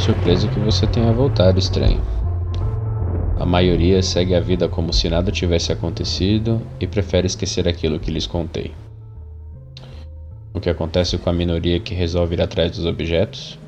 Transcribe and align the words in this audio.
surpreso 0.00 0.48
que 0.48 0.58
você 0.58 0.86
tenha 0.86 1.12
voltado, 1.12 1.58
estranho. 1.58 2.00
A 3.36 3.46
maioria 3.46 4.02
segue 4.02 4.34
a 4.34 4.40
vida 4.40 4.68
como 4.68 4.92
se 4.92 5.08
nada 5.08 5.30
tivesse 5.30 5.72
acontecido 5.72 6.60
e 6.80 6.86
prefere 6.86 7.26
esquecer 7.26 7.68
aquilo 7.68 7.98
que 7.98 8.10
lhes 8.10 8.26
contei. 8.26 8.72
O 10.52 10.60
que 10.60 10.68
acontece 10.68 11.16
com 11.16 11.30
a 11.30 11.32
minoria 11.32 11.78
que 11.78 11.94
resolve 11.94 12.34
ir 12.34 12.42
atrás 12.42 12.72
dos 12.72 12.84
objetos? 12.84 13.58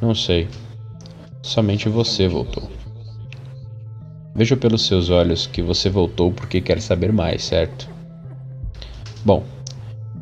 Não 0.00 0.14
sei. 0.14 0.48
Somente 1.42 1.88
você 1.88 2.28
voltou. 2.28 2.70
Vejo 4.34 4.56
pelos 4.56 4.86
seus 4.86 5.10
olhos 5.10 5.46
que 5.46 5.62
você 5.62 5.88
voltou 5.90 6.32
porque 6.32 6.60
quer 6.60 6.80
saber 6.80 7.12
mais, 7.12 7.44
certo? 7.44 7.88
Bom, 9.24 9.44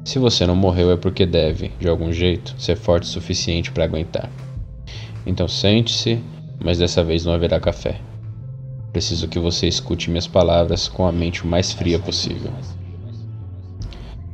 se 0.05 0.19
você 0.19 0.47
não 0.47 0.56
morreu 0.56 0.91
é 0.91 0.97
porque 0.97 1.25
deve, 1.25 1.69
de 1.78 1.89
algum 1.89 2.12
jeito, 2.12 2.55
ser 2.59 2.77
forte 2.77 3.05
o 3.05 3.06
suficiente 3.06 3.70
para 3.70 3.84
aguentar. 3.84 4.30
Então 5.27 5.47
sente-se, 5.47 6.23
mas 6.62 6.79
dessa 6.79 7.03
vez 7.05 7.25
não 7.25 7.33
haverá 7.33 7.61
café. 7.61 8.01
Preciso 8.93 9.29
que 9.29 9.39
você 9.39 9.67
escute 9.67 10.11
minhas 10.11 10.27
palavras 10.27 10.89
com 10.89 11.07
a 11.07 11.12
mente 11.12 11.45
o 11.45 11.47
mais 11.47 11.73
fria 11.73 11.98
possível. 11.98 12.51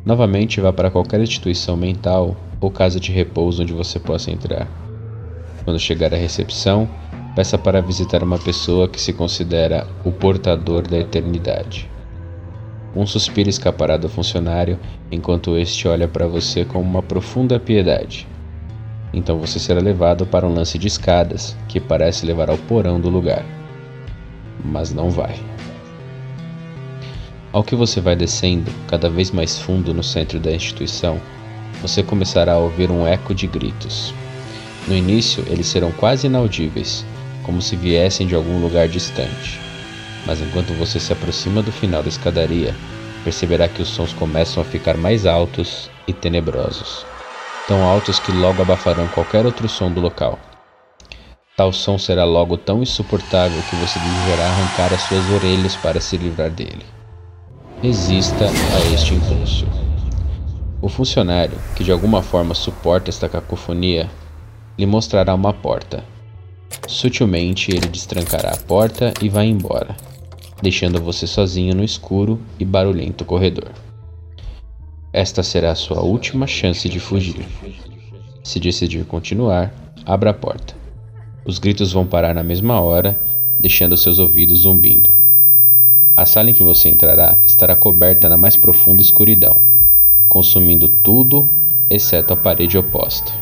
Novamente, 0.04 0.60
vá 0.60 0.72
para 0.72 0.90
qualquer 0.90 1.20
instituição 1.20 1.76
mental 1.76 2.36
ou 2.60 2.70
casa 2.70 2.98
de 2.98 3.12
repouso 3.12 3.62
onde 3.62 3.72
você 3.72 4.00
possa 4.00 4.30
entrar. 4.30 4.66
Quando 5.64 5.78
chegar 5.78 6.14
à 6.14 6.16
recepção, 6.16 6.88
peça 7.36 7.58
para 7.58 7.80
visitar 7.80 8.22
uma 8.22 8.38
pessoa 8.38 8.88
que 8.88 9.00
se 9.00 9.12
considera 9.12 9.86
o 10.04 10.10
portador 10.10 10.88
da 10.88 10.98
eternidade. 10.98 11.88
Um 12.96 13.06
suspiro 13.06 13.48
escapará 13.48 13.96
do 13.96 14.08
funcionário 14.08 14.78
enquanto 15.12 15.56
este 15.56 15.86
olha 15.86 16.08
para 16.08 16.26
você 16.26 16.64
com 16.64 16.80
uma 16.80 17.02
profunda 17.02 17.60
piedade. 17.60 18.26
Então 19.12 19.38
você 19.38 19.58
será 19.58 19.80
levado 19.80 20.26
para 20.26 20.46
um 20.46 20.52
lance 20.52 20.78
de 20.78 20.86
escadas 20.86 21.56
que 21.68 21.80
parece 21.80 22.26
levar 22.26 22.50
ao 22.50 22.58
porão 22.58 23.00
do 23.00 23.08
lugar 23.08 23.44
mas 24.64 24.92
não 24.92 25.10
vai. 25.10 25.34
Ao 27.52 27.62
que 27.62 27.74
você 27.74 28.00
vai 28.00 28.14
descendo 28.14 28.70
cada 28.86 29.08
vez 29.08 29.30
mais 29.30 29.58
fundo 29.58 29.94
no 29.94 30.02
centro 30.02 30.38
da 30.38 30.52
instituição, 30.52 31.20
você 31.80 32.02
começará 32.02 32.54
a 32.54 32.58
ouvir 32.58 32.90
um 32.90 33.06
eco 33.06 33.34
de 33.34 33.46
gritos. 33.46 34.12
No 34.86 34.94
início, 34.94 35.44
eles 35.48 35.66
serão 35.66 35.90
quase 35.92 36.26
inaudíveis, 36.26 37.04
como 37.42 37.62
se 37.62 37.76
viessem 37.76 38.26
de 38.26 38.34
algum 38.34 38.60
lugar 38.60 38.88
distante. 38.88 39.60
Mas 40.26 40.40
enquanto 40.40 40.74
você 40.74 41.00
se 41.00 41.12
aproxima 41.12 41.62
do 41.62 41.72
final 41.72 42.02
da 42.02 42.08
escadaria, 42.08 42.74
perceberá 43.24 43.68
que 43.68 43.82
os 43.82 43.88
sons 43.88 44.12
começam 44.12 44.62
a 44.62 44.66
ficar 44.66 44.96
mais 44.96 45.26
altos 45.26 45.90
e 46.06 46.12
tenebrosos, 46.12 47.06
tão 47.68 47.84
altos 47.84 48.18
que 48.18 48.32
logo 48.32 48.62
abafarão 48.62 49.06
qualquer 49.08 49.44
outro 49.44 49.68
som 49.68 49.92
do 49.92 50.00
local. 50.00 50.38
Tal 51.54 51.70
som 51.70 51.98
será 51.98 52.24
logo 52.24 52.56
tão 52.56 52.82
insuportável 52.82 53.60
que 53.68 53.76
você 53.76 53.98
desejará 53.98 54.46
arrancar 54.46 54.94
as 54.94 55.02
suas 55.02 55.28
orelhas 55.30 55.76
para 55.76 56.00
se 56.00 56.16
livrar 56.16 56.50
dele. 56.50 56.86
Resista 57.82 58.46
a 58.46 58.94
este 58.94 59.12
impulso. 59.12 59.66
O 60.80 60.88
funcionário, 60.88 61.58
que 61.76 61.84
de 61.84 61.92
alguma 61.92 62.22
forma 62.22 62.54
suporta 62.54 63.10
esta 63.10 63.28
cacofonia, 63.28 64.08
lhe 64.78 64.86
mostrará 64.86 65.34
uma 65.34 65.52
porta. 65.52 66.02
Sutilmente 66.86 67.70
ele 67.70 67.88
destrancará 67.88 68.52
a 68.52 68.56
porta 68.56 69.12
e 69.20 69.28
vai 69.28 69.46
embora, 69.46 69.94
deixando 70.62 71.02
você 71.02 71.26
sozinho 71.26 71.74
no 71.74 71.84
escuro 71.84 72.40
e 72.58 72.64
barulhento 72.64 73.24
corredor. 73.26 73.87
Esta 75.12 75.42
será 75.42 75.72
a 75.72 75.74
sua 75.74 76.02
última 76.02 76.46
chance 76.46 76.88
de 76.88 77.00
fugir. 77.00 77.46
Se 78.42 78.60
decidir 78.60 79.04
continuar, 79.04 79.72
abra 80.04 80.30
a 80.30 80.34
porta. 80.34 80.74
Os 81.46 81.58
gritos 81.58 81.92
vão 81.92 82.06
parar 82.06 82.34
na 82.34 82.42
mesma 82.42 82.80
hora, 82.80 83.18
deixando 83.58 83.96
seus 83.96 84.18
ouvidos 84.18 84.60
zumbindo. 84.60 85.10
A 86.14 86.26
sala 86.26 86.50
em 86.50 86.52
que 86.52 86.62
você 86.62 86.88
entrará 86.88 87.38
estará 87.44 87.74
coberta 87.74 88.28
na 88.28 88.36
mais 88.36 88.56
profunda 88.56 89.00
escuridão, 89.00 89.56
consumindo 90.28 90.88
tudo 90.88 91.48
exceto 91.88 92.34
a 92.34 92.36
parede 92.36 92.76
oposta. 92.76 93.32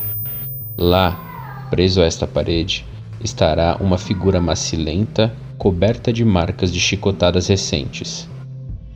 Lá, 0.79 1.67
preso 1.71 2.01
a 2.01 2.05
esta 2.05 2.27
parede, 2.27 2.85
estará 3.21 3.77
uma 3.81 3.99
figura 3.99 4.41
macilenta 4.41 5.35
coberta 5.59 6.13
de 6.13 6.25
marcas 6.25 6.73
de 6.73 6.79
chicotadas 6.79 7.49
recentes. 7.49 8.29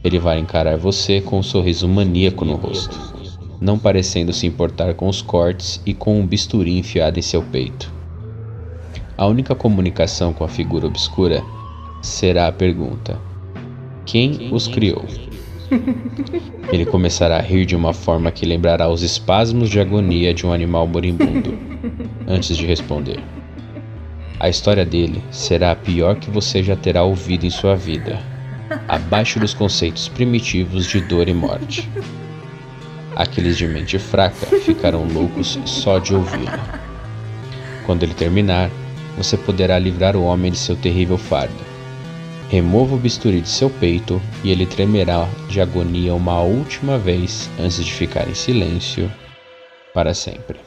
Ele 0.02 0.18
vai 0.18 0.38
encarar 0.38 0.78
você 0.78 1.20
com 1.20 1.38
um 1.38 1.42
sorriso 1.42 1.86
maníaco 1.86 2.44
no 2.44 2.54
rosto, 2.54 2.98
não 3.60 3.78
parecendo 3.78 4.32
se 4.32 4.46
importar 4.46 4.94
com 4.94 5.06
os 5.08 5.20
cortes 5.20 5.80
e 5.84 5.92
com 5.92 6.18
um 6.18 6.26
bisturi 6.26 6.78
enfiado 6.78 7.18
em 7.18 7.22
seu 7.22 7.42
peito. 7.42 7.92
A 9.16 9.26
única 9.26 9.54
comunicação 9.54 10.32
com 10.32 10.42
a 10.42 10.48
figura 10.48 10.86
obscura 10.86 11.42
será 12.00 12.46
a 12.46 12.52
pergunta: 12.52 13.20
Quem 14.06 14.48
os 14.50 14.66
criou? 14.66 15.04
Ele 16.72 16.86
começará 16.86 17.36
a 17.36 17.42
rir 17.42 17.66
de 17.66 17.76
uma 17.76 17.92
forma 17.92 18.30
que 18.30 18.46
lembrará 18.46 18.88
os 18.88 19.02
espasmos 19.02 19.68
de 19.68 19.78
agonia 19.78 20.32
de 20.32 20.46
um 20.46 20.52
animal 20.52 20.86
moribundo, 20.86 21.58
antes 22.26 22.56
de 22.56 22.64
responder. 22.64 23.22
A 24.38 24.48
história 24.48 24.86
dele 24.86 25.22
será 25.30 25.72
a 25.72 25.76
pior 25.76 26.16
que 26.16 26.30
você 26.30 26.62
já 26.62 26.74
terá 26.74 27.02
ouvido 27.02 27.44
em 27.44 27.50
sua 27.50 27.76
vida, 27.76 28.18
abaixo 28.86 29.41
dos 29.41 29.54
conceitos 29.54 30.08
primitivos 30.08 30.86
de 30.86 31.00
dor 31.00 31.28
e 31.28 31.34
morte. 31.34 31.88
Aqueles 33.16 33.58
de 33.58 33.66
mente 33.66 33.98
fraca 33.98 34.47
ficarão 34.60 35.04
loucos 35.04 35.58
só 35.64 35.98
de 35.98 36.14
ouvi-lo. 36.14 36.58
Quando 37.84 38.03
ele 38.04 38.14
terminar, 38.14 38.70
você 39.16 39.36
poderá 39.36 39.78
livrar 39.78 40.16
o 40.16 40.22
homem 40.22 40.53
de 40.53 40.59
seu 40.59 40.76
terrível 40.76 41.19
fardo. 41.19 41.70
Remova 42.48 42.94
o 42.94 42.98
bisturi 42.98 43.41
de 43.41 43.48
seu 43.48 43.70
peito 43.70 44.20
e 44.42 44.50
ele 44.50 44.66
tremerá 44.66 45.28
de 45.48 45.60
agonia 45.60 46.14
uma 46.14 46.41
última 46.41 46.98
vez 46.98 47.50
antes 47.59 47.84
de 47.84 47.92
ficar 47.92 48.28
em 48.28 48.34
silêncio 48.34 49.10
para 49.92 50.14
sempre. 50.14 50.59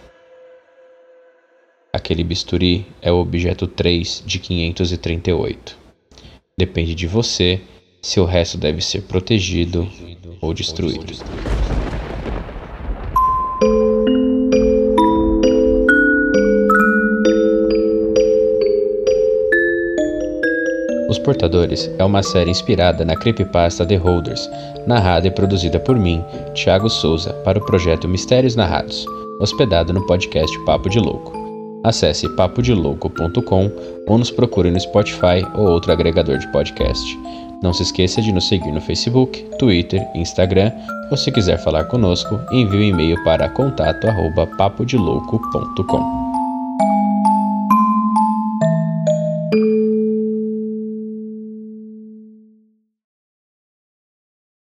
Aquele 1.92 2.24
bisturi 2.24 2.88
é 3.02 3.12
o 3.12 3.18
objeto 3.18 3.68
3 3.68 4.24
de 4.26 4.40
538. 4.40 5.78
Depende 6.58 6.96
de 6.96 7.08
você 7.08 7.62
se 8.04 8.20
o 8.20 8.26
resto 8.26 8.58
deve 8.58 8.82
ser 8.82 9.04
protegido 9.04 9.88
ou 10.42 10.54
destruído. 10.54 11.14
Os 21.10 21.18
Portadores 21.18 21.90
é 21.98 22.04
uma 22.04 22.22
série 22.22 22.52
inspirada 22.52 23.06
na 23.06 23.16
creepypasta 23.16 23.86
The 23.86 23.96
Holders, 23.96 24.50
narrada 24.86 25.28
e 25.28 25.32
produzida 25.32 25.80
por 25.80 25.98
mim, 25.98 26.22
Thiago 26.54 26.90
Souza, 26.90 27.32
para 27.46 27.58
o 27.58 27.66
projeto 27.66 28.10
Mistérios 28.10 28.58
Narrados, 28.58 29.06
hospedado 29.40 29.94
no 29.94 30.06
podcast 30.06 30.54
Papo 30.66 30.90
de 30.90 31.00
Louco. 31.00 31.32
Acesse 31.86 32.28
papodelouco.com 32.36 33.72
ou 34.08 34.18
nos 34.18 34.32
procure 34.32 34.72
no 34.72 34.80
Spotify 34.80 35.46
ou 35.56 35.70
outro 35.70 35.92
agregador 35.92 36.38
de 36.38 36.52
podcast. 36.52 37.18
Não 37.64 37.74
se 37.74 37.84
esqueça 37.84 38.22
de 38.22 38.34
nos 38.34 38.50
seguir 38.50 38.74
no 38.74 38.82
Facebook, 38.82 39.42
Twitter, 39.58 40.06
Instagram 40.14 40.74
ou 41.10 41.16
se 41.16 41.32
quiser 41.32 41.58
falar 41.64 41.86
conosco, 41.86 42.38
envie 42.52 42.78
um 42.78 42.82
e-mail 42.82 43.24
para 43.24 43.48
contato@papodelouco.com. 43.48 46.33